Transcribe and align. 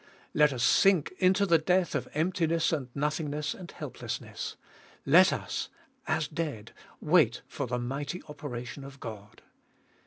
Let 0.33 0.51
us 0.51 0.63
sink 0.63 1.13
into 1.19 1.45
the 1.45 1.59
death 1.59 1.93
of 1.93 2.09
emptiness 2.15 2.73
and 2.73 2.87
nothingness 2.95 3.53
and 3.53 3.69
helplessness; 3.69 4.55
let 5.05 5.31
us, 5.31 5.69
as 6.07 6.27
dead, 6.27 6.71
wait 6.99 7.43
for 7.47 7.67
the 7.67 7.77
mighty 7.77 8.23
operation 8.27 8.83
of 8.83 8.99
God. 8.99 9.43